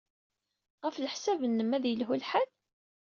[0.83, 2.49] Ɣef leḥsab-nnem, ad yelhu lḥal?